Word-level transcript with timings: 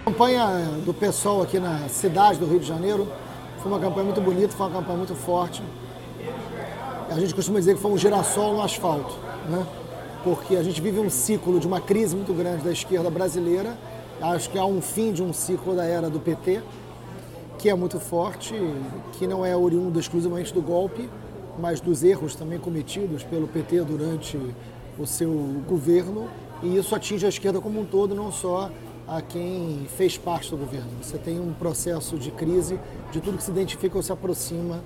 A 0.00 0.10
campanha 0.10 0.46
do 0.86 0.94
pessoal 0.94 1.42
aqui 1.42 1.58
na 1.58 1.86
cidade 1.88 2.38
do 2.38 2.46
Rio 2.46 2.58
de 2.58 2.66
Janeiro 2.66 3.06
foi 3.58 3.70
uma 3.70 3.78
campanha 3.78 4.04
muito 4.04 4.20
bonita, 4.20 4.48
foi 4.48 4.66
uma 4.66 4.80
campanha 4.80 4.96
muito 4.96 5.14
forte. 5.14 5.62
A 7.10 7.20
gente 7.20 7.34
costuma 7.34 7.58
dizer 7.58 7.74
que 7.74 7.82
foi 7.82 7.90
um 7.90 7.98
girassol 7.98 8.54
no 8.54 8.62
asfalto, 8.62 9.14
né? 9.46 9.66
porque 10.24 10.56
a 10.56 10.62
gente 10.62 10.80
vive 10.80 10.98
um 10.98 11.10
ciclo 11.10 11.60
de 11.60 11.66
uma 11.66 11.82
crise 11.82 12.16
muito 12.16 12.32
grande 12.32 12.64
da 12.64 12.72
esquerda 12.72 13.10
brasileira. 13.10 13.76
Acho 14.22 14.48
que 14.48 14.58
há 14.58 14.64
um 14.64 14.80
fim 14.80 15.12
de 15.12 15.22
um 15.22 15.34
ciclo 15.34 15.76
da 15.76 15.84
era 15.84 16.08
do 16.08 16.18
PT, 16.18 16.62
que 17.58 17.68
é 17.68 17.74
muito 17.74 18.00
forte, 18.00 18.54
que 19.18 19.26
não 19.26 19.44
é 19.44 19.54
oriundo 19.54 20.00
exclusivamente 20.00 20.52
do 20.52 20.62
golpe, 20.62 21.10
mas 21.58 21.78
dos 21.78 22.02
erros 22.02 22.34
também 22.34 22.58
cometidos 22.58 23.22
pelo 23.22 23.46
PT 23.46 23.82
durante 23.82 24.38
o 24.98 25.06
seu 25.06 25.30
governo. 25.68 26.26
E 26.62 26.78
isso 26.78 26.94
atinge 26.94 27.26
a 27.26 27.28
esquerda 27.28 27.60
como 27.60 27.80
um 27.80 27.84
todo, 27.84 28.14
não 28.14 28.32
só 28.32 28.70
a 29.10 29.20
quem 29.20 29.88
fez 29.96 30.16
parte 30.16 30.50
do 30.50 30.56
governo. 30.56 30.88
Você 31.02 31.18
tem 31.18 31.40
um 31.40 31.52
processo 31.52 32.16
de 32.16 32.30
crise 32.30 32.78
de 33.10 33.20
tudo 33.20 33.36
que 33.36 33.42
se 33.42 33.50
identifica 33.50 33.96
ou 33.96 34.02
se 34.04 34.12
aproxima 34.12 34.80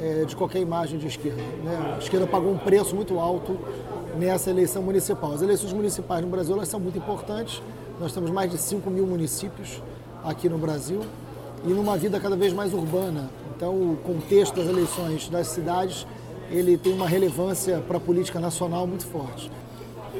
é, 0.00 0.24
de 0.24 0.34
qualquer 0.34 0.58
imagem 0.58 0.98
de 0.98 1.06
esquerda. 1.06 1.40
Né? 1.62 1.94
A 1.94 1.98
esquerda 1.98 2.26
pagou 2.26 2.52
um 2.52 2.58
preço 2.58 2.96
muito 2.96 3.20
alto 3.20 3.56
nessa 4.18 4.50
eleição 4.50 4.82
municipal. 4.82 5.32
As 5.32 5.42
eleições 5.42 5.72
municipais 5.72 6.24
no 6.24 6.28
Brasil 6.28 6.56
elas 6.56 6.66
são 6.66 6.80
muito 6.80 6.98
importantes. 6.98 7.62
Nós 8.00 8.12
temos 8.12 8.32
mais 8.32 8.50
de 8.50 8.58
5 8.58 8.90
mil 8.90 9.06
municípios 9.06 9.80
aqui 10.24 10.48
no 10.48 10.58
Brasil 10.58 11.02
e 11.64 11.68
numa 11.68 11.96
vida 11.96 12.18
cada 12.18 12.34
vez 12.34 12.52
mais 12.52 12.74
urbana. 12.74 13.30
Então, 13.56 13.74
o 13.74 13.96
contexto 14.04 14.56
das 14.56 14.66
eleições 14.66 15.28
das 15.28 15.46
cidades 15.48 16.04
ele 16.50 16.76
tem 16.76 16.92
uma 16.92 17.06
relevância 17.06 17.78
para 17.86 17.98
a 17.98 18.00
política 18.00 18.40
nacional 18.40 18.88
muito 18.88 19.06
forte 19.06 19.48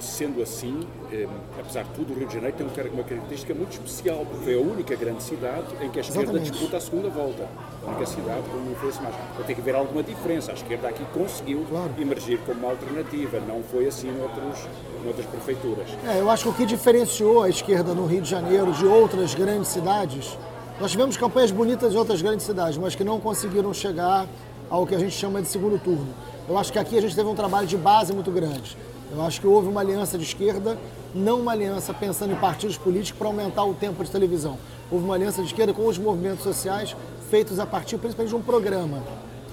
sendo 0.01 0.42
assim, 0.42 0.87
eh, 1.12 1.27
apesar 1.59 1.83
de 1.84 1.91
tudo, 1.91 2.12
o 2.12 2.16
Rio 2.16 2.27
de 2.27 2.34
Janeiro 2.34 2.56
tem 2.56 2.66
uma 2.66 3.05
característica 3.05 3.55
muito 3.55 3.73
especial, 3.73 4.24
porque 4.27 4.45
foi 4.45 4.55
a 4.55 4.60
única 4.60 4.95
grande 4.96 5.23
cidade 5.23 5.66
em 5.80 5.91
que 5.91 5.98
a 5.98 6.02
esquerda 6.02 6.23
Exatamente. 6.23 6.51
disputa 6.51 6.76
a 6.76 6.80
segunda 6.80 7.09
volta. 7.09 7.49
A 7.85 7.90
única 7.90 8.07
cidade 8.07 8.43
com 8.51 8.57
uma 8.59 8.73
influência 8.73 9.02
mais. 9.02 9.15
Então 9.32 9.45
tem 9.45 9.54
que 9.54 9.60
haver 9.60 9.74
alguma 9.74 10.02
diferença. 10.02 10.52
A 10.52 10.54
esquerda 10.54 10.88
aqui 10.88 11.04
conseguiu 11.13 11.65
claro. 11.68 11.90
emergir 11.98 12.38
como 12.46 12.60
uma 12.60 12.71
alternativa, 12.71 13.40
não 13.40 13.63
foi 13.63 13.87
assim 13.87 14.10
noutros, 14.10 14.66
noutras 15.04 15.26
prefeituras. 15.26 15.88
É, 16.07 16.20
eu 16.20 16.30
acho 16.30 16.45
que 16.45 16.48
o 16.51 16.52
que 16.52 16.66
diferenciou 16.66 17.43
a 17.43 17.48
esquerda 17.48 17.95
no 17.95 18.07
Rio 18.07 18.20
de 18.20 18.30
Janeiro 18.30 18.73
de 18.73 18.87
outras 18.87 19.35
grandes 19.35 19.68
cidades, 19.68 20.37
nós 20.80 20.93
tivemos 20.93 21.16
campanhas 21.16 21.51
bonitas 21.51 21.93
em 21.93 21.96
outras 21.96 22.23
grandes 22.23 22.46
cidades, 22.46 22.79
mas 22.79 22.95
que 22.95 23.02
não 23.02 23.18
conseguiram 23.18 23.74
chegar 23.74 24.26
ao 24.71 24.87
que 24.87 24.95
a 24.95 24.99
gente 24.99 25.13
chama 25.13 25.41
de 25.41 25.49
segundo 25.49 25.79
turno. 25.79 26.09
Eu 26.49 26.57
acho 26.57 26.73
que 26.73 26.79
aqui 26.79 26.97
a 26.97 27.01
gente 27.01 27.15
teve 27.15 27.29
um 27.29 27.35
trabalho 27.35 27.66
de 27.66 27.77
base 27.77 28.13
muito 28.13 28.30
grande. 28.30 28.77
Eu 29.10 29.23
acho 29.23 29.41
que 29.41 29.47
houve 29.47 29.69
uma 29.69 29.80
aliança 29.80 30.19
de 30.19 30.25
esquerda, 30.25 30.79
não 31.15 31.41
uma 31.41 31.52
aliança 31.52 31.95
pensando 31.95 32.33
em 32.33 32.37
partidos 32.37 32.77
políticos 32.77 33.19
para 33.19 33.29
aumentar 33.29 33.65
o 33.65 33.75
tempo 33.75 34.05
de 34.05 34.10
televisão. 34.10 34.59
Houve 34.91 35.05
uma 35.05 35.15
aliança 35.15 35.41
de 35.41 35.49
esquerda 35.49 35.73
com 35.73 35.87
os 35.87 35.99
movimentos 35.99 36.43
sociais 36.43 36.95
feitos 37.30 37.59
a 37.59 37.66
partir 37.66 37.99
principalmente 37.99 38.30
de 38.30 38.37
um 38.37 38.43
programa. 38.43 39.02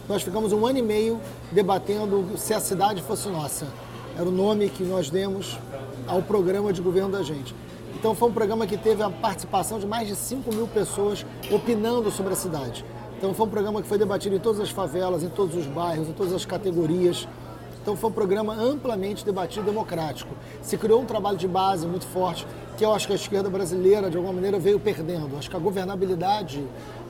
Nós 0.08 0.22
ficamos 0.22 0.54
um 0.54 0.66
ano 0.66 0.80
e 0.80 0.82
meio 0.82 1.20
debatendo 1.52 2.38
se 2.38 2.54
a 2.54 2.60
cidade 2.60 3.02
fosse 3.02 3.28
nossa. 3.30 3.68
Era 4.18 4.28
o 4.28 4.32
nome 4.32 4.70
que 4.70 4.84
nós 4.84 5.10
demos 5.10 5.58
ao 6.08 6.22
programa 6.22 6.72
de 6.72 6.82
governo 6.82 7.10
da 7.10 7.24
gente. 7.24 7.56
Então 7.98 8.14
foi 8.14 8.30
um 8.30 8.34
programa 8.34 8.68
que 8.68 8.78
teve 8.78 9.02
a 9.02 9.10
participação 9.10 9.80
de 9.80 9.88
mais 9.88 10.08
de 10.08 10.16
5 10.16 10.54
mil 10.54 10.68
pessoas 10.68 11.26
opinando 11.52 12.12
sobre 12.12 12.34
a 12.34 12.36
cidade. 12.36 12.86
Então 13.18 13.34
foi 13.34 13.46
um 13.46 13.50
programa 13.50 13.82
que 13.82 13.88
foi 13.88 13.98
debatido 13.98 14.36
em 14.36 14.40
todas 14.40 14.60
as 14.60 14.70
favelas, 14.70 15.24
em 15.24 15.30
todos 15.30 15.56
os 15.56 15.66
bairros, 15.66 16.10
em 16.10 16.14
todas 16.14 16.34
as 16.34 16.46
categorias. 16.46 17.28
Então 17.82 17.96
foi 17.96 18.10
um 18.10 18.14
programa 18.14 18.54
amplamente 18.54 19.24
debatido 19.24 19.66
democrático. 19.66 20.34
Se 20.62 20.78
criou 20.78 21.02
um 21.02 21.06
trabalho 21.06 21.38
de 21.38 21.48
base 21.48 21.86
muito 21.86 22.06
forte, 22.08 22.46
que 22.78 22.84
eu 22.84 22.94
acho 22.94 23.08
que 23.08 23.14
a 23.14 23.16
esquerda 23.16 23.50
brasileira, 23.50 24.10
de 24.10 24.18
alguma 24.18 24.34
maneira, 24.34 24.60
veio 24.60 24.80
perdendo. 24.80 25.38
Acho 25.38 25.50
que 25.50 25.56
a 25.56 25.60
governabilidade 25.60 26.66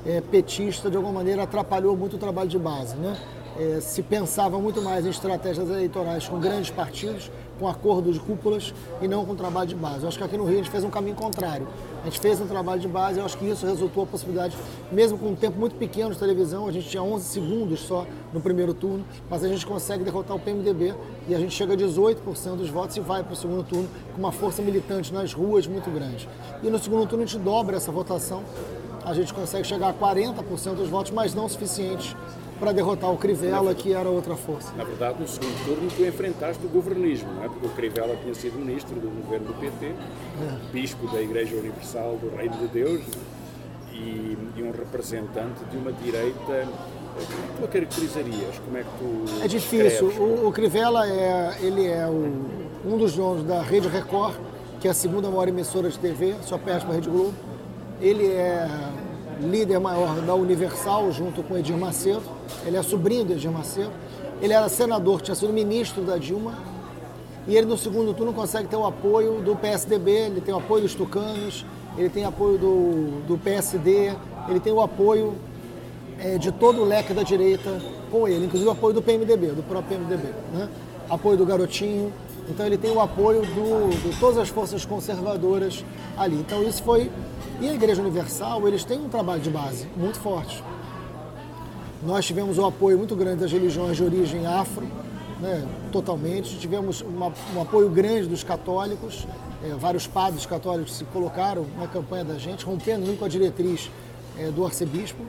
é, 0.06 0.22
petista, 0.22 0.89
de 0.89 0.97
alguma 0.97 1.14
maneira, 1.14 1.44
atrapalhou 1.44 1.95
muito 1.95 2.17
o 2.17 2.19
trabalho 2.19 2.50
de 2.50 2.59
base. 2.59 2.95
Né? 2.97 3.17
É, 3.58 3.80
se 3.80 4.03
pensava 4.03 4.59
muito 4.59 4.81
mais 4.81 5.06
em 5.06 5.09
estratégias 5.09 5.69
eleitorais 5.69 6.28
com 6.28 6.40
grandes 6.40 6.72
partidos 6.72 7.31
com 7.57 7.68
acordo 7.68 8.12
de 8.12 8.19
cúpulas 8.19 8.74
e 9.02 9.07
não 9.07 9.25
com 9.25 9.34
trabalho 9.34 9.69
de 9.69 9.75
base. 9.75 10.02
Eu 10.02 10.09
acho 10.09 10.18
que 10.18 10.24
aqui 10.24 10.38
no 10.38 10.44
Rio 10.44 10.56
a 10.56 10.57
gente 10.57 10.69
fez 10.69 10.84
um 10.84 10.90
caminho 10.90 11.16
contrário. 11.16 11.68
A 12.02 12.06
gente 12.06 12.19
fez 12.19 12.40
um 12.41 12.47
trabalho 12.47 12.81
de 12.81 12.88
base 12.88 13.19
eu 13.19 13.25
acho 13.25 13.38
que 13.38 13.46
isso 13.46 13.66
resultou 13.66 14.03
a 14.03 14.06
possibilidade, 14.06 14.57
mesmo 14.91 15.18
com 15.18 15.29
um 15.29 15.35
tempo 15.35 15.57
muito 15.57 15.75
pequeno 15.75 16.12
de 16.12 16.19
televisão, 16.19 16.68
a 16.68 16.72
gente 16.72 16.88
tinha 16.90 17.02
11 17.02 17.25
segundos 17.25 17.79
só 17.79 18.06
no 18.34 18.41
primeiro 18.41 18.74
turno, 18.74 19.06
mas 19.29 19.44
a 19.44 19.47
gente 19.47 19.66
consegue 19.66 20.03
derrotar 20.03 20.35
o 20.35 20.40
PMDB 20.40 20.94
e 21.28 21.34
a 21.34 21.40
gente 21.40 21.53
chega 21.53 21.74
a 21.74 21.78
18% 21.78 22.56
dos 22.56 22.69
votos 22.69 22.97
e 22.97 23.00
vai 23.00 23.24
para 23.24 23.34
o 23.34 23.35
segundo 23.35 23.63
turno 23.63 23.88
com 24.13 24.19
uma 24.19 24.31
força 24.31 24.62
militante 24.62 25.13
nas 25.13 25.34
ruas 25.34 25.66
muito 25.66 25.90
grande. 25.90 26.28
E 26.62 26.69
no 26.69 26.78
segundo 26.78 27.08
turno 27.08 27.24
a 27.24 27.28
gente 27.28 27.40
dobra 27.40 27.78
essa 27.78 27.91
votação, 27.91 28.44
a 29.06 29.13
gente 29.13 29.34
consegue 29.34 29.66
chegar 29.66 29.90
a 29.90 29.94
40% 29.94 30.75
dos 30.75 30.90
votos, 30.90 31.12
mas 31.12 31.34
não 31.34 31.47
suficientes 31.47 32.16
para 32.59 32.71
derrotar 32.71 33.11
o 33.11 33.17
Crivella, 33.17 33.73
que 33.75 33.93
era 33.93 34.09
outra 34.09 34.35
força. 34.35 34.71
Na 34.75 34.83
verdade, 34.83 35.19
no 35.19 35.27
segundo 35.27 35.66
turno, 35.66 35.89
tu 35.95 36.05
enfrentaste 36.05 36.66
o 36.66 36.69
governismo, 36.69 37.31
não 37.33 37.43
é? 37.43 37.49
porque 37.49 37.66
o 37.67 37.69
Crivella 37.69 38.16
tinha 38.21 38.33
sido 38.33 38.57
ministro 38.57 38.95
do 38.95 39.09
governo 39.21 39.47
do 39.47 39.53
PT, 39.53 39.85
é. 39.85 40.71
bispo 40.71 41.07
da 41.07 41.21
Igreja 41.21 41.55
Universal 41.55 42.17
do 42.17 42.35
Reino 42.35 42.57
de 42.57 42.67
Deus 42.67 43.01
e, 43.91 44.38
e 44.55 44.63
um 44.63 44.71
representante 44.71 45.63
de 45.66 45.77
uma 45.77 45.91
direita 45.91 46.67
como 47.16 47.57
tu 47.59 47.66
a 47.66 47.67
caracterizarias? 47.67 48.59
Como 48.66 48.77
é 48.77 48.83
que 48.83 48.89
tu 48.99 49.43
É 49.43 49.47
difícil. 49.47 50.07
O, 50.07 50.47
o, 50.47 50.51
Crivella 50.51 51.07
é, 51.07 51.57
ele 51.61 51.87
é 51.87 52.05
o, 52.05 52.45
um 52.85 52.97
dos 52.97 53.16
donos 53.16 53.43
da 53.43 53.61
Rede 53.61 53.87
Record, 53.87 54.35
que 54.81 54.87
é 54.87 54.91
a 54.91 54.93
segunda 54.93 55.29
maior 55.29 55.47
emissora 55.47 55.89
de 55.89 55.97
TV, 55.97 56.35
só 56.41 56.57
perde 56.57 56.81
para 56.81 56.93
a 56.93 56.95
Rede 56.95 57.09
Globo. 57.09 57.33
Ele 58.01 58.27
é 58.27 58.67
líder 59.39 59.79
maior 59.79 60.19
da 60.22 60.35
Universal, 60.35 61.09
junto 61.11 61.41
com 61.41 61.57
Edir 61.57 61.77
Macedo. 61.77 62.23
Ele 62.66 62.78
é 62.78 62.83
sobrinho 62.83 63.25
do 63.25 63.33
Edir 63.33 63.51
Macedo. 63.51 63.91
Ele 64.41 64.53
era 64.53 64.67
senador, 64.69 65.22
tinha 65.22 65.35
sido 65.35 65.51
ministro 65.53 66.03
da 66.03 66.17
Dilma. 66.17 66.57
E 67.47 67.56
ele, 67.56 67.67
no 67.67 67.78
segundo 67.78 68.13
turno, 68.13 68.33
consegue 68.33 68.67
ter 68.67 68.75
o 68.75 68.85
apoio 68.85 69.41
do 69.41 69.56
PSDB, 69.56 70.11
ele 70.11 70.41
tem 70.41 70.53
o 70.53 70.57
apoio 70.57 70.81
dos 70.81 70.95
tucanos, 70.95 71.66
ele 71.95 72.09
tem 72.09 72.25
apoio 72.25 72.57
do, 72.57 73.22
do 73.28 73.38
PSD, 73.38 74.13
ele 74.50 74.59
tem 74.59 74.73
o 74.73 74.81
apoio 74.81 75.35
é, 76.19 76.38
de 76.38 76.51
todo 76.51 76.81
o 76.81 76.85
leque 76.85 77.13
da 77.13 77.22
direita 77.22 77.79
com 78.11 78.28
ele, 78.28 78.45
inclusive 78.45 78.67
o 78.67 78.72
apoio 78.72 78.95
do 78.95 79.01
PMDB, 79.01 79.47
do 79.47 79.63
próprio 79.63 79.97
PMDB. 79.97 80.29
Né? 80.53 80.69
Apoio 81.09 81.38
do 81.38 81.45
Garotinho. 81.45 82.11
Então 82.50 82.66
ele 82.66 82.78
tem 82.78 82.91
o 82.91 83.00
apoio 83.00 83.41
do, 83.41 83.89
de 83.89 84.19
todas 84.19 84.38
as 84.38 84.50
forças 84.50 84.85
conservadoras 84.85 85.84
ali. 86.17 86.35
Então 86.35 86.63
isso 86.63 86.81
foi 86.84 87.11
e 87.59 87.69
a 87.69 87.73
Igreja 87.73 88.01
Universal, 88.01 88.67
eles 88.67 88.84
têm 88.84 89.00
um 89.00 89.07
trabalho 89.07 89.41
de 89.41 89.50
base 89.50 89.88
muito 89.95 90.19
forte. 90.19 90.61
Nós 92.05 92.25
tivemos 92.25 92.57
um 92.57 92.66
apoio 92.66 92.97
muito 92.97 93.16
grande 93.16 93.41
das 93.41 93.51
religiões 93.51 93.97
de 93.97 94.03
origem 94.03 94.45
afro, 94.45 94.85
né, 95.39 95.67
totalmente. 95.91 96.57
Tivemos 96.59 97.01
uma, 97.01 97.33
um 97.55 97.61
apoio 97.61 97.89
grande 97.89 98.27
dos 98.27 98.43
católicos, 98.43 99.27
é, 99.63 99.69
vários 99.75 100.05
padres 100.05 100.45
católicos 100.45 100.95
se 100.95 101.03
colocaram 101.05 101.66
na 101.77 101.88
campanha 101.88 102.23
da 102.23 102.38
gente, 102.38 102.63
rompendo 102.63 103.05
muito 103.05 103.19
com 103.19 103.25
a 103.25 103.29
diretriz 103.29 103.89
é, 104.38 104.51
do 104.51 104.66
arcebispo, 104.66 105.23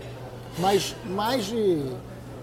mas 0.59 0.95
mais 1.07 1.47
de 1.47 1.83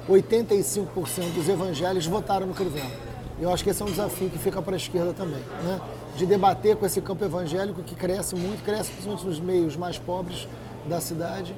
85% 0.09 1.33
dos 1.35 1.47
evangélicos 1.47 2.07
votaram 2.07 2.47
no 2.47 2.53
Crivella. 2.53 2.91
Eu 3.39 3.51
acho 3.51 3.63
que 3.63 3.69
esse 3.69 3.81
é 3.81 3.85
um 3.85 3.89
desafio 3.89 4.29
que 4.29 4.37
fica 4.37 4.61
para 4.61 4.73
a 4.73 4.77
esquerda 4.77 5.13
também. 5.13 5.41
Né? 5.63 5.79
de 6.15 6.25
debater 6.25 6.75
com 6.75 6.85
esse 6.85 7.01
campo 7.01 7.23
evangélico 7.23 7.81
que 7.81 7.95
cresce 7.95 8.35
muito, 8.35 8.63
cresce 8.63 8.91
principalmente 8.91 9.25
nos 9.25 9.39
meios 9.39 9.75
mais 9.75 9.97
pobres 9.97 10.47
da 10.87 10.99
cidade, 11.01 11.55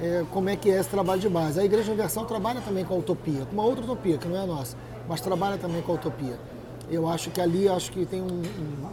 é, 0.00 0.24
como 0.30 0.48
é 0.48 0.56
que 0.56 0.70
é 0.70 0.78
esse 0.80 0.88
trabalho 0.88 1.20
de 1.20 1.28
base. 1.28 1.60
A 1.60 1.64
Igreja 1.64 1.88
Universal 1.88 2.24
trabalha 2.24 2.60
também 2.60 2.84
com 2.84 2.94
a 2.94 2.96
utopia, 2.96 3.44
com 3.44 3.52
uma 3.52 3.64
outra 3.64 3.84
utopia, 3.84 4.16
que 4.16 4.26
não 4.26 4.36
é 4.36 4.40
a 4.40 4.46
nossa, 4.46 4.76
mas 5.08 5.20
trabalha 5.20 5.58
também 5.58 5.82
com 5.82 5.92
a 5.92 5.94
utopia. 5.94 6.38
Eu 6.90 7.08
acho 7.08 7.30
que 7.30 7.40
ali 7.40 7.68
acho 7.68 7.92
que 7.92 8.04
tem 8.06 8.20
um, 8.20 8.42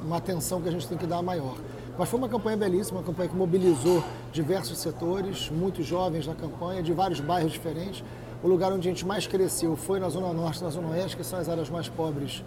uma 0.05 0.17
atenção 0.17 0.61
que 0.61 0.69
a 0.69 0.71
gente 0.71 0.87
tem 0.87 0.97
que 0.97 1.07
dar 1.07 1.21
maior. 1.21 1.55
Mas 1.97 2.09
foi 2.09 2.19
uma 2.19 2.29
campanha 2.29 2.55
belíssima, 2.55 2.99
uma 2.99 3.05
campanha 3.05 3.29
que 3.29 3.35
mobilizou 3.35 4.03
diversos 4.31 4.77
setores, 4.77 5.49
muitos 5.49 5.85
jovens 5.85 6.27
na 6.27 6.35
campanha, 6.35 6.83
de 6.83 6.93
vários 6.93 7.19
bairros 7.19 7.51
diferentes. 7.51 8.03
O 8.43 8.47
lugar 8.47 8.71
onde 8.71 8.87
a 8.87 8.91
gente 8.91 9.03
mais 9.03 9.25
cresceu 9.25 9.75
foi 9.75 9.99
na 9.99 10.09
Zona 10.09 10.31
Norte, 10.31 10.63
na 10.63 10.69
Zona 10.69 10.89
Oeste, 10.89 11.17
que 11.17 11.23
são 11.23 11.39
as 11.39 11.49
áreas 11.49 11.71
mais 11.71 11.89
pobres 11.89 12.43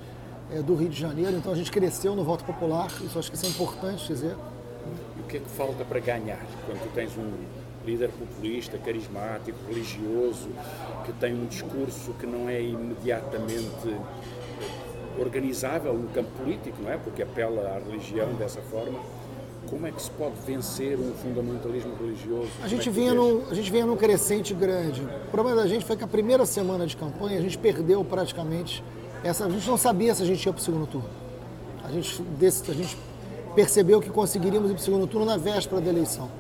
é, 0.52 0.62
do 0.62 0.76
Rio 0.76 0.88
de 0.88 1.00
Janeiro, 1.00 1.36
então 1.36 1.52
a 1.52 1.56
gente 1.56 1.70
cresceu 1.70 2.14
no 2.14 2.22
voto 2.22 2.44
popular, 2.44 2.88
isso 3.02 3.18
acho 3.18 3.30
que 3.30 3.36
isso 3.36 3.46
é 3.46 3.48
importante 3.48 4.06
dizer. 4.06 4.36
E 5.16 5.20
o 5.20 5.24
que 5.24 5.36
é 5.38 5.40
que 5.40 5.48
falta 5.48 5.84
para 5.84 5.98
ganhar 5.98 6.38
quando 6.66 6.80
tu 6.82 6.88
tens 6.94 7.10
um 7.16 7.32
líder 7.84 8.10
populista, 8.10 8.78
carismático, 8.78 9.58
religioso, 9.68 10.48
que 11.04 11.12
tem 11.14 11.34
um 11.34 11.46
discurso 11.46 12.12
que 12.18 12.26
não 12.26 12.48
é 12.48 12.60
imediatamente 12.60 13.96
organizável 15.18 15.94
no 15.94 16.08
campo 16.08 16.30
político, 16.36 16.76
não 16.82 16.90
é? 16.90 16.96
Porque 16.96 17.22
apela 17.22 17.76
à 17.76 17.78
religião 17.78 18.32
dessa 18.34 18.60
forma. 18.60 18.98
Como 19.68 19.86
é 19.86 19.92
que 19.92 20.02
se 20.02 20.10
pode 20.10 20.34
vencer 20.46 20.98
um 20.98 21.12
fundamentalismo 21.14 21.94
religioso? 21.94 22.50
A 22.62 22.66
gente, 22.66 22.88
é 22.88 22.92
vinha 22.92 23.14
num, 23.14 23.44
a 23.48 23.54
gente 23.54 23.70
vinha 23.70 23.86
num 23.86 23.96
crescente 23.96 24.52
grande. 24.52 25.02
O 25.02 25.30
problema 25.30 25.62
da 25.62 25.68
gente 25.68 25.84
foi 25.84 25.96
que 25.96 26.02
a 26.02 26.08
primeira 26.08 26.44
semana 26.44 26.86
de 26.86 26.96
campanha 26.96 27.38
a 27.38 27.42
gente 27.42 27.56
perdeu 27.56 28.04
praticamente 28.04 28.82
essa, 29.22 29.44
a 29.44 29.50
gente 29.50 29.68
não 29.68 29.76
sabia 29.76 30.14
se 30.14 30.22
a 30.22 30.26
gente 30.26 30.44
ia 30.44 30.52
para 30.52 30.60
o 30.60 30.62
segundo 30.62 30.86
turno. 30.86 31.08
A 31.84 31.90
gente, 31.92 32.22
desse, 32.38 32.68
a 32.70 32.74
gente 32.74 32.96
percebeu 33.54 34.00
que 34.00 34.08
conseguiríamos 34.08 34.70
ir 34.70 34.74
para 34.74 34.80
o 34.80 34.84
segundo 34.84 35.06
turno 35.06 35.26
na 35.26 35.36
véspera 35.36 35.80
da 35.80 35.90
eleição. 35.90 36.30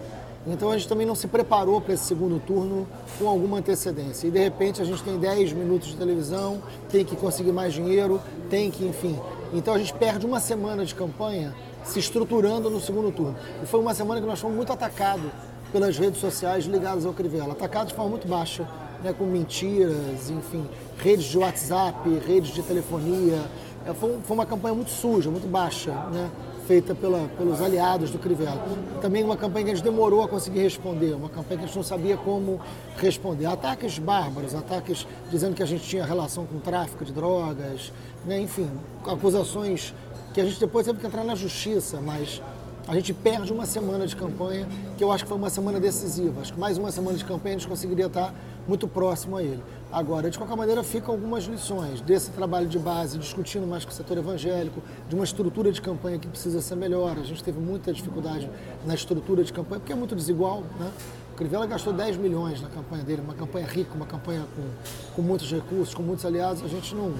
Então 0.46 0.70
a 0.70 0.76
gente 0.76 0.88
também 0.88 1.06
não 1.06 1.14
se 1.14 1.28
preparou 1.28 1.80
para 1.80 1.92
esse 1.92 2.04
segundo 2.04 2.40
turno 2.40 2.86
com 3.18 3.28
alguma 3.28 3.58
antecedência. 3.58 4.26
E 4.26 4.30
de 4.30 4.38
repente 4.38 4.80
a 4.80 4.84
gente 4.84 5.02
tem 5.02 5.18
10 5.18 5.52
minutos 5.52 5.88
de 5.88 5.96
televisão, 5.96 6.62
tem 6.88 7.04
que 7.04 7.14
conseguir 7.14 7.52
mais 7.52 7.74
dinheiro, 7.74 8.20
tem 8.48 8.70
que, 8.70 8.84
enfim. 8.84 9.18
Então 9.52 9.74
a 9.74 9.78
gente 9.78 9.92
perde 9.92 10.24
uma 10.24 10.40
semana 10.40 10.84
de 10.84 10.94
campanha 10.94 11.54
se 11.84 11.98
estruturando 11.98 12.70
no 12.70 12.80
segundo 12.80 13.12
turno. 13.12 13.36
E 13.62 13.66
foi 13.66 13.80
uma 13.80 13.92
semana 13.92 14.20
que 14.20 14.26
nós 14.26 14.40
fomos 14.40 14.56
muito 14.56 14.72
atacados 14.72 15.30
pelas 15.72 15.98
redes 15.98 16.20
sociais 16.20 16.64
ligadas 16.64 17.04
ao 17.04 17.12
Crivella. 17.12 17.52
Atacados 17.52 17.88
de 17.88 17.94
forma 17.94 18.10
muito 18.10 18.26
baixa, 18.26 18.66
né, 19.04 19.14
com 19.16 19.24
mentiras, 19.24 20.30
enfim, 20.30 20.66
redes 20.98 21.26
de 21.26 21.38
WhatsApp, 21.38 22.08
redes 22.26 22.52
de 22.54 22.62
telefonia. 22.62 23.42
É, 23.86 23.92
foi, 23.92 24.18
foi 24.22 24.34
uma 24.34 24.46
campanha 24.46 24.74
muito 24.74 24.90
suja, 24.90 25.30
muito 25.30 25.46
baixa, 25.46 25.92
né? 26.12 26.30
Feita 26.70 26.94
pela, 26.94 27.28
pelos 27.36 27.60
aliados 27.60 28.12
do 28.12 28.18
Crivella. 28.20 28.64
Também 29.00 29.24
uma 29.24 29.36
campanha 29.36 29.64
que 29.64 29.72
a 29.72 29.74
gente 29.74 29.82
demorou 29.82 30.22
a 30.22 30.28
conseguir 30.28 30.60
responder, 30.60 31.14
uma 31.14 31.28
campanha 31.28 31.58
que 31.58 31.64
a 31.64 31.66
gente 31.66 31.74
não 31.74 31.82
sabia 31.82 32.16
como 32.16 32.60
responder. 32.96 33.46
Ataques 33.46 33.98
bárbaros, 33.98 34.54
ataques 34.54 35.04
dizendo 35.32 35.56
que 35.56 35.64
a 35.64 35.66
gente 35.66 35.82
tinha 35.82 36.04
relação 36.04 36.46
com 36.46 36.60
tráfico 36.60 37.04
de 37.04 37.12
drogas, 37.12 37.92
né? 38.24 38.40
enfim, 38.40 38.70
acusações 39.04 39.92
que 40.32 40.40
a 40.40 40.44
gente 40.44 40.60
depois 40.60 40.86
teve 40.86 41.00
que 41.00 41.06
entrar 41.08 41.24
na 41.24 41.34
justiça, 41.34 42.00
mas 42.00 42.40
a 42.86 42.94
gente 42.94 43.12
perde 43.12 43.52
uma 43.52 43.66
semana 43.66 44.06
de 44.06 44.14
campanha, 44.14 44.68
que 44.96 45.02
eu 45.02 45.10
acho 45.10 45.24
que 45.24 45.28
foi 45.28 45.38
uma 45.38 45.50
semana 45.50 45.80
decisiva. 45.80 46.40
Acho 46.40 46.52
que 46.52 46.60
mais 46.60 46.78
uma 46.78 46.92
semana 46.92 47.18
de 47.18 47.24
campanha 47.24 47.56
a 47.56 47.58
gente 47.58 47.68
conseguiria 47.68 48.06
estar 48.06 48.32
muito 48.68 48.86
próximo 48.86 49.36
a 49.36 49.42
ele. 49.42 49.60
Agora, 49.92 50.30
de 50.30 50.38
qualquer 50.38 50.56
maneira, 50.56 50.84
ficam 50.84 51.12
algumas 51.12 51.44
lições 51.44 52.00
desse 52.00 52.30
trabalho 52.30 52.68
de 52.68 52.78
base, 52.78 53.18
discutindo 53.18 53.66
mais 53.66 53.84
com 53.84 53.90
o 53.90 53.94
setor 53.94 54.18
evangélico, 54.18 54.80
de 55.08 55.16
uma 55.16 55.24
estrutura 55.24 55.72
de 55.72 55.82
campanha 55.82 56.16
que 56.16 56.28
precisa 56.28 56.60
ser 56.60 56.76
melhor. 56.76 57.16
A 57.18 57.24
gente 57.24 57.42
teve 57.42 57.58
muita 57.58 57.92
dificuldade 57.92 58.48
na 58.86 58.94
estrutura 58.94 59.42
de 59.42 59.52
campanha, 59.52 59.80
porque 59.80 59.92
é 59.92 59.96
muito 59.96 60.14
desigual. 60.14 60.62
Né? 60.78 60.92
O 61.32 61.36
Crivella 61.36 61.66
gastou 61.66 61.92
10 61.92 62.18
milhões 62.18 62.62
na 62.62 62.68
campanha 62.68 63.02
dele, 63.02 63.20
uma 63.20 63.34
campanha 63.34 63.66
rica, 63.66 63.92
uma 63.92 64.06
campanha 64.06 64.46
com, 64.54 65.16
com 65.16 65.22
muitos 65.22 65.50
recursos, 65.50 65.92
com 65.92 66.04
muitos 66.04 66.24
aliados. 66.24 66.62
A 66.62 66.68
gente 66.68 66.94
não, 66.94 67.12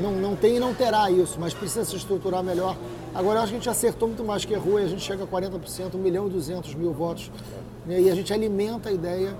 não, 0.00 0.12
não 0.16 0.34
tem 0.34 0.56
e 0.56 0.60
não 0.60 0.74
terá 0.74 1.08
isso, 1.08 1.38
mas 1.38 1.54
precisa 1.54 1.84
se 1.84 1.94
estruturar 1.94 2.42
melhor. 2.42 2.76
Agora, 3.14 3.38
acho 3.38 3.50
que 3.50 3.54
a 3.54 3.58
gente 3.58 3.70
acertou 3.70 4.08
muito 4.08 4.24
mais 4.24 4.44
que 4.44 4.52
errou 4.52 4.80
e 4.80 4.82
a 4.82 4.88
gente 4.88 5.02
chega 5.02 5.22
a 5.22 5.26
40%, 5.28 5.94
1 5.94 5.98
milhão 5.98 6.26
e 6.26 6.30
200 6.30 6.74
mil 6.74 6.92
votos. 6.92 7.30
Né? 7.86 8.00
E 8.00 8.10
a 8.10 8.14
gente 8.16 8.32
alimenta 8.32 8.88
a 8.88 8.92
ideia 8.92 9.32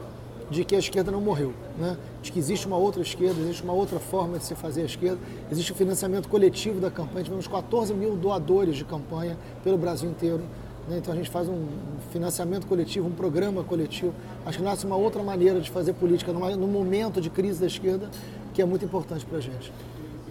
de 0.50 0.64
que 0.64 0.76
a 0.76 0.78
esquerda 0.78 1.10
não 1.10 1.20
morreu, 1.20 1.52
né? 1.78 1.96
de 2.22 2.30
que 2.30 2.38
existe 2.38 2.66
uma 2.66 2.76
outra 2.76 3.02
esquerda, 3.02 3.40
existe 3.40 3.62
uma 3.62 3.72
outra 3.72 3.98
forma 3.98 4.38
de 4.38 4.44
se 4.44 4.54
fazer 4.54 4.82
a 4.82 4.84
esquerda, 4.84 5.18
existe 5.50 5.72
o 5.72 5.74
financiamento 5.74 6.28
coletivo 6.28 6.80
da 6.80 6.90
campanha, 6.90 7.24
tivemos 7.24 7.48
14 7.48 7.92
mil 7.94 8.16
doadores 8.16 8.76
de 8.76 8.84
campanha 8.84 9.36
pelo 9.64 9.76
Brasil 9.76 10.08
inteiro, 10.08 10.42
né? 10.88 10.98
então 10.98 11.12
a 11.12 11.16
gente 11.16 11.30
faz 11.30 11.48
um 11.48 11.66
financiamento 12.12 12.66
coletivo, 12.66 13.08
um 13.08 13.12
programa 13.12 13.64
coletivo, 13.64 14.14
acho 14.44 14.58
que 14.58 14.64
nasce 14.64 14.86
uma 14.86 14.96
outra 14.96 15.22
maneira 15.22 15.60
de 15.60 15.70
fazer 15.70 15.94
política 15.94 16.32
num 16.32 16.68
momento 16.68 17.20
de 17.20 17.28
crise 17.28 17.60
da 17.60 17.66
esquerda 17.66 18.08
que 18.54 18.62
é 18.62 18.64
muito 18.64 18.84
importante 18.84 19.26
para 19.26 19.38
a 19.38 19.40
gente. 19.40 19.72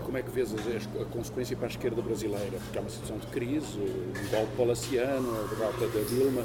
Como 0.03 0.17
é 0.17 0.21
que 0.21 0.31
vês 0.31 0.53
a, 0.53 1.05
consequência 1.05 1.57
para 1.57 1.67
a 1.67 1.69
esquerda 1.69 2.01
brasileira? 2.01 2.57
Porque 2.63 2.77
há 2.77 2.81
uma 2.81 2.89
situação 2.89 3.17
de 3.17 3.27
crise, 3.27 3.77
o 3.77 4.31
golpe 4.31 4.55
palaciano, 4.55 5.29
a 5.29 5.55
derrota 5.55 5.87
da 5.87 6.03
Dilma 6.07 6.43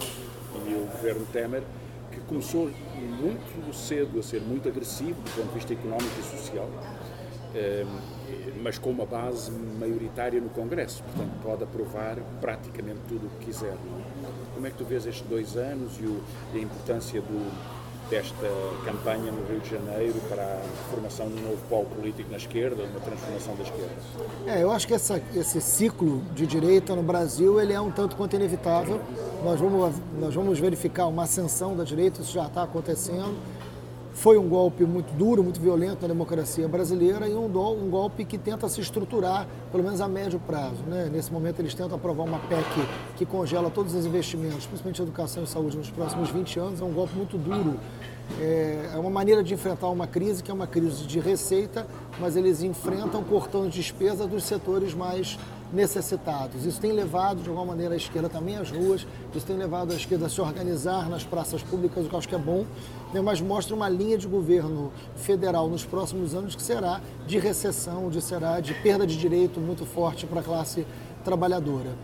e 0.67 0.75
o 0.75 0.87
governo 0.93 1.27
Temer, 1.33 1.63
que 2.11 2.21
começou 2.21 2.71
muito 3.21 3.75
cedo 3.75 4.19
a 4.19 4.23
ser 4.23 4.41
muito 4.41 4.69
agressivo 4.69 5.21
do 5.21 5.31
ponto 5.37 5.49
de 5.49 5.55
vista 5.55 5.73
económico 5.73 6.19
e 6.19 6.23
social, 6.23 6.69
ehm, 7.55 7.87
mas 8.63 8.79
com 8.79 8.91
uma 8.91 9.07
base 9.07 9.51
maioritária 9.51 10.41
no 10.41 10.51
Congresso, 10.51 11.03
portanto 11.05 11.43
pode 11.43 11.65
aprovar 11.65 12.17
praticamente 12.41 13.01
tudo 13.09 13.27
o 13.27 13.31
que 13.39 13.47
quiser. 13.47 13.77
Como 14.55 14.67
é 14.67 14.71
que 14.71 14.77
tu 14.77 14.85
vês 14.85 15.07
estes 15.07 15.27
dois 15.27 15.57
anos 15.57 15.93
e, 15.99 16.59
a 16.59 16.61
importância 16.61 17.21
do, 17.21 17.80
desta 18.11 18.49
campanha 18.85 19.31
no 19.31 19.47
Rio 19.47 19.61
de 19.61 19.71
Janeiro 19.71 20.21
para 20.29 20.43
a 20.43 20.91
formação 20.91 21.29
de 21.29 21.35
um 21.35 21.51
novo 21.51 21.63
polo 21.69 21.87
político 21.87 22.29
na 22.31 22.37
esquerda, 22.37 22.83
uma 22.83 23.01
transformação 23.01 23.55
da 23.55 23.63
esquerda? 23.63 23.95
É, 24.47 24.63
eu 24.63 24.71
acho 24.73 24.87
que 24.87 24.95
essa, 24.95 25.23
esse 25.35 25.61
ciclo 25.61 26.21
de 26.35 26.45
direita 26.45 26.95
no 26.97 27.03
Brasil 27.03 27.61
ele 27.61 27.73
é 27.73 27.81
um 27.81 27.91
tanto 27.91 28.17
quanto 28.17 28.35
inevitável. 28.35 29.01
Nós 29.45 29.61
vamos, 29.61 29.95
nós 30.19 30.35
vamos 30.35 30.59
verificar 30.59 31.07
uma 31.07 31.23
ascensão 31.23 31.77
da 31.77 31.85
direita, 31.85 32.21
isso 32.21 32.33
já 32.33 32.47
está 32.47 32.65
acontecendo. 32.65 33.39
Foi 34.13 34.37
um 34.37 34.49
golpe 34.49 34.85
muito 34.85 35.13
duro, 35.15 35.43
muito 35.43 35.61
violento 35.61 36.03
na 36.03 36.09
democracia 36.09 36.67
brasileira 36.67 37.29
e 37.29 37.35
um, 37.35 37.49
do, 37.49 37.61
um 37.73 37.89
golpe 37.89 38.25
que 38.25 38.37
tenta 38.37 38.69
se 38.69 38.81
estruturar, 38.81 39.47
pelo 39.71 39.85
menos 39.85 40.01
a 40.01 40.09
médio 40.09 40.41
prazo. 40.41 40.83
Né? 40.87 41.09
Nesse 41.13 41.33
momento, 41.33 41.61
eles 41.61 41.75
tentam 41.75 41.97
aprovar 41.97 42.25
uma 42.25 42.39
PEC 42.41 42.65
que 43.17 43.25
congela 43.25 43.71
todos 43.71 43.95
os 43.95 44.05
investimentos, 44.05 44.67
principalmente 44.67 45.01
educação 45.01 45.45
e 45.45 45.47
saúde, 45.47 45.77
nos 45.77 45.91
próximos 45.91 46.29
20 46.31 46.59
anos. 46.59 46.81
É 46.81 46.85
um 46.85 46.93
golpe 46.93 47.15
muito 47.17 47.39
duro. 47.39 47.79
É, 48.41 48.91
é 48.95 48.99
uma 48.99 49.11
maneira 49.11 49.43
de 49.43 49.55
enfrentar 49.55 49.89
uma 49.89 50.07
crise 50.07 50.43
que 50.43 50.51
é 50.51 50.55
uma 50.55 50.67
crise 50.67 51.07
de 51.07 51.19
receita, 51.19 51.87
mas 52.19 52.37
eles 52.37 52.63
enfrentam 52.63 53.23
cortando 53.25 53.71
despesa 53.71 54.27
dos 54.27 54.45
setores 54.45 54.93
mais 54.93 55.39
necessitados. 55.73 56.65
Isso 56.65 56.81
tem 56.81 56.93
levado, 56.93 57.43
de 57.43 57.49
alguma 57.49 57.67
maneira, 57.67 57.95
a 57.95 57.97
esquerda 57.97 58.29
também 58.29 58.57
às 58.57 58.71
ruas, 58.71 59.07
isso 59.35 59.47
tem 59.47 59.57
levado 59.57 59.93
a 59.93 59.95
esquerda 59.95 60.27
a 60.27 60.29
se 60.29 60.41
organizar 60.41 61.09
nas 61.09 61.25
praças 61.25 61.63
públicas, 61.63 62.05
o 62.05 62.09
que 62.09 62.15
eu 62.15 62.19
acho 62.19 62.29
que 62.29 62.35
é 62.35 62.39
bom, 62.39 62.67
né? 63.13 63.21
mas 63.21 63.41
mostra 63.41 63.75
uma 63.75 63.89
linha 63.89 64.19
de 64.19 64.27
governo 64.27 64.93
federal 65.17 65.69
nos 65.69 65.85
próximos 65.85 66.35
anos 66.35 66.55
que 66.55 66.63
será 66.63 67.01
de 67.27 67.39
recessão, 67.39 68.09
de 68.09 68.21
será 68.21 68.61
de 68.61 68.75
perda 68.75 69.07
de 69.07 69.17
direito 69.17 69.61
muito 69.61 69.85
forte 69.87 70.27
para 70.27 70.41
a 70.41 70.43
classe 70.43 70.87
trabalhadora. 71.25 71.95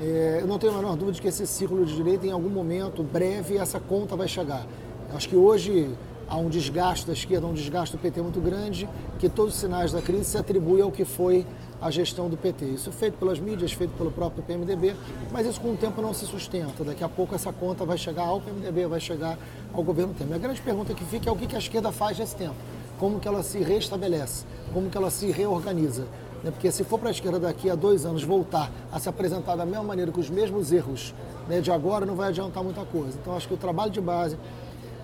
É, 0.00 0.38
eu 0.40 0.46
não 0.46 0.58
tenho 0.58 0.72
a 0.72 0.76
menor 0.76 0.96
dúvida 0.96 1.12
de 1.12 1.22
que 1.22 1.28
esse 1.28 1.46
ciclo 1.46 1.84
de 1.84 1.94
direito, 1.94 2.26
em 2.26 2.32
algum 2.32 2.48
momento 2.48 3.02
breve, 3.02 3.56
essa 3.56 3.78
conta 3.78 4.16
vai 4.16 4.26
chegar. 4.26 4.66
Acho 5.14 5.28
que 5.28 5.36
hoje 5.36 5.94
há 6.28 6.36
um 6.36 6.48
desgaste 6.48 7.06
da 7.06 7.12
esquerda, 7.12 7.46
um 7.46 7.54
desgaste 7.54 7.96
do 7.96 8.00
PT 8.00 8.20
muito 8.20 8.40
grande, 8.40 8.88
que 9.18 9.28
todos 9.28 9.54
os 9.54 9.60
sinais 9.60 9.92
da 9.92 10.02
crise 10.02 10.24
se 10.24 10.38
atribuem 10.38 10.82
ao 10.82 10.90
que 10.90 11.04
foi 11.04 11.46
a 11.80 11.90
gestão 11.90 12.28
do 12.28 12.36
PT. 12.36 12.64
Isso 12.66 12.90
feito 12.92 13.18
pelas 13.18 13.38
mídias, 13.38 13.72
feito 13.72 13.92
pelo 13.96 14.10
próprio 14.10 14.42
PMDB, 14.42 14.94
mas 15.30 15.46
isso 15.46 15.60
com 15.60 15.72
o 15.72 15.76
tempo 15.76 16.00
não 16.00 16.14
se 16.14 16.26
sustenta. 16.26 16.84
Daqui 16.84 17.04
a 17.04 17.08
pouco 17.08 17.34
essa 17.34 17.52
conta 17.52 17.84
vai 17.84 17.98
chegar 17.98 18.24
ao 18.24 18.40
PMDB, 18.40 18.86
vai 18.86 19.00
chegar 19.00 19.38
ao 19.72 19.82
governo 19.82 20.14
Temer. 20.14 20.36
A 20.36 20.38
grande 20.38 20.60
pergunta 20.60 20.94
que 20.94 21.04
fica 21.04 21.28
é 21.28 21.32
o 21.32 21.36
que 21.36 21.54
a 21.54 21.58
esquerda 21.58 21.92
faz 21.92 22.18
nesse 22.18 22.36
tempo. 22.36 22.56
Como 22.98 23.20
que 23.20 23.28
ela 23.28 23.42
se 23.42 23.58
restabelece, 23.58 24.44
como 24.72 24.88
que 24.88 24.96
ela 24.96 25.10
se 25.10 25.30
reorganiza. 25.30 26.06
Né? 26.42 26.50
Porque 26.50 26.70
se 26.70 26.84
for 26.84 26.98
para 26.98 27.08
a 27.08 27.12
esquerda 27.12 27.40
daqui 27.40 27.68
a 27.70 27.74
dois 27.74 28.04
anos 28.04 28.22
voltar 28.22 28.70
a 28.92 29.00
se 29.00 29.08
apresentar 29.08 29.56
da 29.56 29.64
mesma 29.64 29.82
maneira, 29.82 30.12
com 30.12 30.20
os 30.20 30.30
mesmos 30.30 30.70
erros 30.70 31.14
né, 31.48 31.60
de 31.60 31.72
agora, 31.72 32.06
não 32.06 32.14
vai 32.14 32.28
adiantar 32.28 32.62
muita 32.62 32.84
coisa. 32.84 33.18
Então 33.20 33.34
acho 33.36 33.48
que 33.48 33.54
o 33.54 33.56
trabalho 33.56 33.90
de 33.90 34.00
base, 34.00 34.38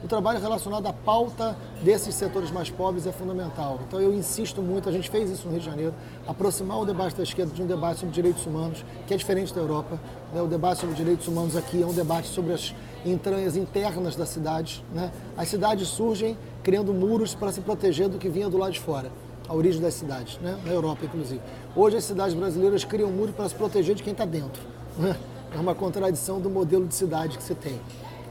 o 0.02 0.09
trabalho 0.09 0.40
relacionado 0.40 0.87
à 0.87 0.92
pauta 0.92 1.57
desses 1.83 2.14
setores 2.14 2.50
mais 2.50 2.71
pobres 2.71 3.07
é 3.07 3.12
fundamental. 3.12 3.80
Então 3.87 4.00
eu 4.00 4.14
insisto 4.14 4.62
muito, 4.62 4.88
a 4.88 4.92
gente 4.92 5.11
fez 5.11 5.30
isso 5.30 5.45
no 5.47 5.52
Rio 5.52 5.61
de 5.61 5.66
Janeiro, 5.66 5.95
aproximar 6.26 6.80
o 6.80 6.87
debate 6.87 7.16
da 7.16 7.23
esquerda 7.23 7.52
de 7.52 7.62
um 7.62 7.66
debate 7.66 8.00
sobre 8.00 8.14
direitos 8.14 8.47
humanos, 8.47 8.85
que 9.07 9.12
é 9.12 9.16
diferente 9.16 9.54
da 9.54 9.61
Europa. 9.61 10.00
Né? 10.33 10.40
O 10.40 10.47
debate 10.47 10.80
sobre 10.80 10.95
direitos 10.95 11.28
humanos 11.28 11.57
aqui 11.57 11.83
é 11.83 11.87
um 11.87 11.92
debate 11.92 12.28
sobre 12.28 12.54
as 12.54 12.75
entranhas 13.04 13.57
internas 13.57 14.16
das 14.16 14.30
cidades. 14.30 14.83
Né? 14.92 15.11
As 15.37 15.49
cidades 15.49 15.88
surgem 15.88 16.37
criando 16.62 16.95
muros 16.95 17.35
para 17.35 17.52
se 17.52 17.61
proteger 17.61 18.09
do 18.09 18.19
que 18.19 18.28
vinha 18.28 18.49
do 18.49 18.57
lado 18.57 18.73
de 18.73 18.80
fora 18.80 19.11
a 19.49 19.54
origem 19.54 19.83
das 19.83 19.95
cidades, 19.95 20.38
né? 20.40 20.57
na 20.64 20.73
Europa 20.73 21.04
inclusive. 21.04 21.40
Hoje 21.75 21.97
as 21.97 22.04
cidades 22.04 22.35
brasileiras 22.35 22.85
criam 22.85 23.11
muros 23.11 23.35
para 23.35 23.49
se 23.49 23.54
proteger 23.54 23.97
de 23.97 24.02
quem 24.02 24.12
está 24.12 24.25
dentro. 24.25 24.62
Né? 24.97 25.16
É 25.52 25.59
uma 25.59 25.75
contradição 25.75 26.40
do 26.40 26.49
modelo 26.49 26.87
de 26.87 26.95
cidade 26.95 27.37
que 27.37 27.42
se 27.42 27.57
tem. 27.57 27.80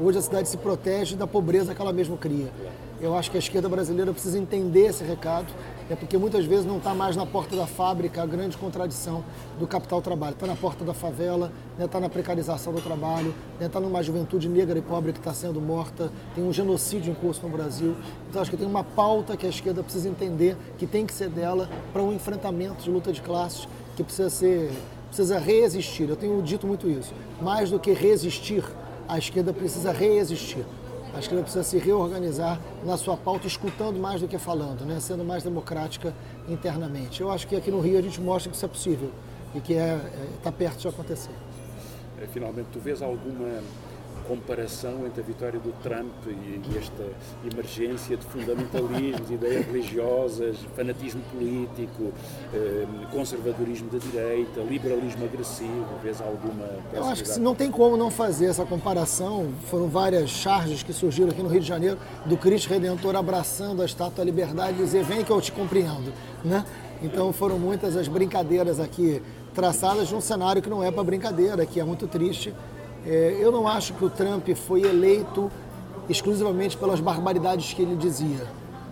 Hoje 0.01 0.17
a 0.17 0.21
cidade 0.21 0.47
se 0.47 0.55
protege 0.55 1.17
da 1.17 1.27
pobreza 1.27 1.75
que 1.75 1.81
ela 1.81 1.91
mesma 1.91 2.15
cria. 2.15 2.49
Eu 3.01 3.17
acho 3.17 3.29
que 3.29 3.35
a 3.35 3.39
esquerda 3.39 3.67
brasileira 3.67 4.13
precisa 4.13 4.39
entender 4.39 4.87
esse 4.87 5.03
recado, 5.03 5.47
é 5.89 5.95
porque 5.95 6.17
muitas 6.17 6.45
vezes 6.45 6.65
não 6.65 6.77
está 6.77 6.93
mais 6.93 7.17
na 7.17 7.25
porta 7.25 7.53
da 7.53 7.67
fábrica 7.67 8.23
a 8.23 8.25
grande 8.25 8.55
contradição 8.55 9.25
do 9.59 9.67
capital 9.67 10.01
trabalho. 10.01 10.35
Está 10.35 10.47
na 10.47 10.55
porta 10.55 10.85
da 10.85 10.93
favela, 10.93 11.51
está 11.77 11.99
né, 11.99 12.05
na 12.05 12.09
precarização 12.09 12.71
do 12.71 12.79
trabalho, 12.79 13.35
está 13.59 13.79
né, 13.81 13.85
numa 13.85 14.01
juventude 14.01 14.47
negra 14.47 14.79
e 14.79 14.81
pobre 14.81 15.11
que 15.11 15.19
está 15.19 15.33
sendo 15.33 15.59
morta, 15.59 16.09
tem 16.33 16.45
um 16.45 16.53
genocídio 16.53 17.11
em 17.11 17.15
curso 17.15 17.41
no 17.45 17.49
Brasil. 17.49 17.93
Então 18.29 18.41
acho 18.41 18.49
que 18.49 18.57
tem 18.57 18.67
uma 18.67 18.85
pauta 18.85 19.35
que 19.35 19.45
a 19.45 19.49
esquerda 19.49 19.83
precisa 19.83 20.07
entender, 20.07 20.55
que 20.77 20.87
tem 20.87 21.05
que 21.05 21.13
ser 21.13 21.27
dela, 21.27 21.69
para 21.91 22.01
um 22.01 22.13
enfrentamento 22.13 22.83
de 22.83 22.89
luta 22.89 23.11
de 23.11 23.21
classes 23.21 23.67
que 23.97 24.03
precisa 24.03 24.29
ser, 24.29 24.71
precisa 25.07 25.37
resistir. 25.37 26.07
Eu 26.07 26.15
tenho 26.15 26.41
dito 26.41 26.65
muito 26.65 26.89
isso. 26.89 27.13
Mais 27.41 27.69
do 27.69 27.77
que 27.77 27.91
resistir, 27.91 28.63
a 29.09 29.17
esquerda 29.17 29.51
precisa 29.51 29.91
reexistir. 29.91 30.63
A 31.15 31.19
esquerda 31.19 31.41
precisa 31.41 31.63
se 31.63 31.79
reorganizar 31.79 32.61
na 32.85 32.95
sua 32.95 33.17
pauta, 33.17 33.47
escutando 33.47 33.99
mais 33.99 34.21
do 34.21 34.27
que 34.27 34.37
falando, 34.37 34.85
né? 34.85 34.99
sendo 34.99 35.25
mais 35.25 35.41
democrática 35.43 36.13
internamente. 36.47 37.19
Eu 37.19 37.31
acho 37.31 37.47
que 37.47 37.55
aqui 37.55 37.71
no 37.71 37.79
Rio 37.81 37.97
a 37.97 38.01
gente 38.01 38.21
mostra 38.21 38.51
que 38.51 38.55
isso 38.55 38.65
é 38.65 38.69
possível 38.69 39.09
e 39.55 39.59
que 39.59 39.73
está 39.73 39.81
é, 39.81 40.49
é, 40.49 40.51
perto 40.51 40.77
de 40.77 40.87
acontecer. 40.87 41.31
É, 42.21 42.27
finalmente, 42.27 42.67
tu 42.71 42.79
vês 42.79 43.01
alguma 43.01 43.61
comparação 44.19 45.05
entre 45.05 45.21
a 45.21 45.23
vitória 45.23 45.59
do 45.59 45.71
Trump 45.81 46.13
e, 46.27 46.77
esta 46.77 47.03
emergência 47.51 48.17
de 48.17 48.25
fundamentalismos, 48.25 49.29
ideias 49.31 49.65
religiosas, 49.65 50.57
fanatismo 50.75 51.21
político, 51.31 52.13
eh, 52.53 52.85
conservadorismo 53.11 53.89
da 53.89 53.97
direita, 53.97 54.61
liberalismo 54.61 55.25
agressivo, 55.25 55.87
vês 56.03 56.21
alguma 56.21 56.65
Eu 56.93 57.05
acho 57.05 57.23
que 57.23 57.39
não 57.39 57.55
tem 57.55 57.71
como 57.71 57.97
não 57.97 58.11
fazer 58.11 58.47
essa 58.47 58.65
comparação. 58.65 59.49
Foram 59.69 59.87
várias 59.87 60.29
charges 60.29 60.83
que 60.83 60.93
surgiram 60.93 61.29
aqui 61.29 61.41
no 61.41 61.49
Rio 61.49 61.61
de 61.61 61.67
Janeiro 61.67 61.97
do 62.25 62.37
Cristo 62.37 62.69
Redentor 62.69 63.15
abraçando 63.15 63.81
a 63.81 63.85
Estátua 63.85 64.17
da 64.17 64.23
Liberdade 64.23 64.79
e 64.79 64.83
dizer, 64.83 65.03
vem 65.03 65.23
que 65.23 65.31
eu 65.31 65.41
te 65.41 65.51
compreendo, 65.51 66.13
né? 66.43 66.65
Então 67.01 67.31
foram 67.31 67.57
muitas 67.57 67.95
as 67.95 68.07
brincadeiras 68.07 68.79
aqui 68.79 69.21
traçadas 69.53 70.11
num 70.11 70.21
cenário 70.21 70.61
que 70.61 70.69
não 70.69 70.83
é 70.83 70.91
para 70.91 71.03
brincadeira, 71.03 71.65
que 71.65 71.79
é 71.79 71.83
muito 71.83 72.07
triste. 72.07 72.53
É, 73.05 73.37
eu 73.39 73.51
não 73.51 73.67
acho 73.67 73.93
que 73.93 74.03
o 74.03 74.09
Trump 74.09 74.47
foi 74.55 74.81
eleito 74.81 75.51
exclusivamente 76.09 76.77
pelas 76.77 76.99
barbaridades 76.99 77.73
que 77.73 77.81
ele 77.81 77.95
dizia, 77.95 78.45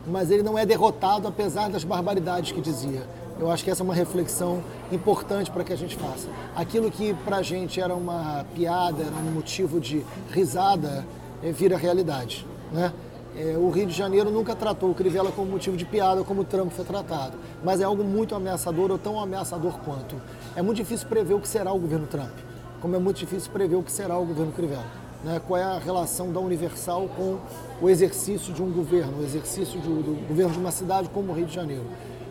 mas 0.05 0.31
ele 0.31 0.43
não 0.43 0.57
é 0.57 0.65
derrotado 0.65 1.27
apesar 1.27 1.69
das 1.69 1.83
barbaridades 1.83 2.51
que 2.51 2.61
dizia. 2.61 3.03
Eu 3.39 3.51
acho 3.51 3.63
que 3.63 3.69
essa 3.69 3.83
é 3.83 3.85
uma 3.85 3.93
reflexão 3.93 4.63
importante 4.91 5.51
para 5.51 5.63
que 5.63 5.71
a 5.71 5.75
gente 5.75 5.95
faça. 5.95 6.27
Aquilo 6.55 6.89
que 6.89 7.13
para 7.25 7.37
a 7.37 7.41
gente 7.43 7.79
era 7.79 7.93
uma 7.93 8.45
piada, 8.55 9.03
era 9.03 9.15
um 9.15 9.31
motivo 9.31 9.79
de 9.79 10.03
risada, 10.31 11.05
é, 11.43 11.51
vira 11.51 11.77
realidade. 11.77 12.47
Né? 12.71 12.91
É, 13.37 13.55
o 13.55 13.69
Rio 13.69 13.85
de 13.85 13.93
Janeiro 13.93 14.31
nunca 14.31 14.55
tratou 14.55 14.89
o 14.89 14.95
Crivella 14.95 15.31
como 15.31 15.51
motivo 15.51 15.77
de 15.77 15.85
piada, 15.85 16.23
como 16.23 16.41
o 16.41 16.43
Trump 16.43 16.71
foi 16.71 16.83
tratado. 16.83 17.37
Mas 17.63 17.79
é 17.79 17.83
algo 17.83 18.03
muito 18.03 18.33
ameaçador, 18.33 18.89
ou 18.89 18.97
tão 18.97 19.19
ameaçador 19.19 19.77
quanto. 19.85 20.15
É 20.55 20.61
muito 20.63 20.77
difícil 20.77 21.07
prever 21.07 21.35
o 21.35 21.39
que 21.39 21.47
será 21.47 21.71
o 21.71 21.77
governo 21.77 22.07
Trump, 22.07 22.33
como 22.81 22.95
é 22.95 22.99
muito 22.99 23.17
difícil 23.17 23.51
prever 23.51 23.75
o 23.75 23.83
que 23.83 23.91
será 23.91 24.17
o 24.17 24.25
governo 24.25 24.51
Crivella. 24.51 24.85
Né? 25.23 25.41
Qual 25.45 25.59
é 25.59 25.63
a 25.63 25.79
relação 25.79 26.31
da 26.31 26.39
Universal 26.39 27.09
com 27.15 27.37
o 27.81 27.89
exercício 27.89 28.53
de 28.53 28.61
um 28.61 28.71
governo, 28.71 29.19
o 29.19 29.23
exercício 29.23 29.79
de, 29.79 29.87
do 29.87 30.27
governo 30.27 30.53
de 30.53 30.59
uma 30.59 30.71
cidade 30.71 31.09
como 31.09 31.31
o 31.31 31.35
Rio 31.35 31.45
de 31.45 31.53
Janeiro. 31.53 31.85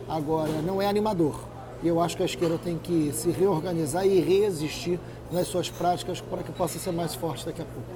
Agora, 0.07 0.51
não 0.61 0.81
é 0.81 0.87
animador. 0.87 1.39
E 1.83 1.87
eu 1.87 2.01
acho 2.01 2.17
que 2.17 2.23
a 2.23 2.25
esquerda 2.25 2.57
tem 2.57 2.77
que 2.77 3.11
se 3.13 3.29
reorganizar 3.29 4.05
e 4.05 4.19
resistir 4.19 4.99
nas 5.31 5.47
suas 5.47 5.69
práticas 5.69 6.21
para 6.21 6.41
que 6.41 6.51
possa 6.51 6.79
ser 6.79 6.91
mais 6.91 7.13
forte 7.13 7.45
daqui 7.45 7.61
a 7.61 7.65
pouco. 7.65 7.89